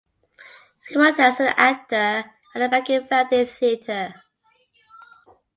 He 0.89 0.97
worked 0.97 1.19
as 1.19 1.39
an 1.39 1.53
actor 1.57 1.95
at 1.95 2.27
the 2.55 2.67
Baku 2.69 3.01
Variety 3.01 3.45
Theater. 3.45 4.15